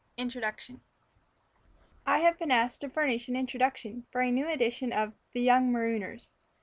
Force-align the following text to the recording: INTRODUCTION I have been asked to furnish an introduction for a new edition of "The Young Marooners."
INTRODUCTION 0.17 0.81
I 2.07 2.17
have 2.21 2.39
been 2.39 2.49
asked 2.49 2.81
to 2.81 2.89
furnish 2.89 3.27
an 3.29 3.35
introduction 3.35 4.07
for 4.11 4.21
a 4.21 4.31
new 4.31 4.47
edition 4.49 4.91
of 4.91 5.13
"The 5.33 5.41
Young 5.41 5.71
Marooners." 5.71 6.31